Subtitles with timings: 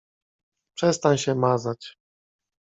[0.77, 1.97] Przestań się mazać.